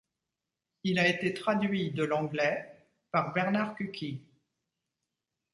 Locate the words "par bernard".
3.11-3.75